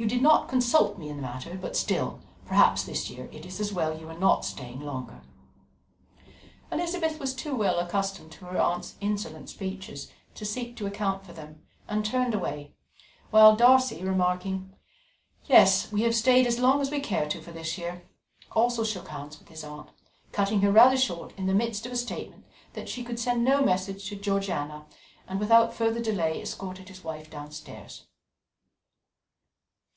You 0.00 0.06
did 0.06 0.22
not 0.22 0.48
consult 0.48 0.96
me 0.96 1.08
in 1.08 1.16
the 1.16 1.22
matter, 1.22 1.58
but 1.60 1.76
still, 1.76 2.20
perhaps 2.46 2.84
this 2.84 3.10
year 3.10 3.28
it 3.32 3.44
is 3.44 3.58
as 3.58 3.72
well 3.72 3.98
you 3.98 4.08
are 4.08 4.16
not 4.16 4.44
staying 4.44 4.78
longer." 4.78 5.22
Elizabeth 6.70 7.18
was 7.18 7.34
too 7.34 7.56
well 7.56 7.80
accustomed 7.80 8.30
to 8.30 8.44
her 8.44 8.60
aunt's 8.60 8.94
insolent 9.00 9.50
speeches 9.50 10.12
to 10.36 10.44
seek 10.44 10.76
to 10.76 10.86
account 10.86 11.26
for 11.26 11.32
them, 11.32 11.66
and 11.88 12.04
turned 12.06 12.32
away; 12.32 12.74
while 13.32 13.56
Darcy, 13.56 14.04
remarking, 14.04 14.72
"Yes, 15.46 15.90
we 15.90 16.02
have 16.02 16.14
stayed 16.14 16.46
as 16.46 16.60
long 16.60 16.80
as 16.80 16.92
we 16.92 17.00
care 17.00 17.28
to 17.30 17.42
for 17.42 17.50
this 17.50 17.76
year," 17.76 18.06
also 18.52 18.84
shook 18.84 19.08
hands 19.08 19.40
with 19.40 19.48
his 19.48 19.64
aunt, 19.64 19.88
cutting 20.30 20.60
her 20.60 20.70
rather 20.70 20.96
short 20.96 21.36
in 21.36 21.46
the 21.46 21.54
midst 21.54 21.86
of 21.86 21.90
a 21.90 21.96
statement 21.96 22.44
that 22.74 22.88
she 22.88 23.02
could 23.02 23.18
send 23.18 23.42
no 23.44 23.60
message 23.62 24.08
to 24.08 24.14
Georgiana, 24.14 24.86
and 25.26 25.40
without 25.40 25.74
further 25.74 25.98
delay 26.00 26.40
escorted 26.40 26.88
his 26.88 27.02
wife 27.02 27.28
downstairs. 27.28 28.04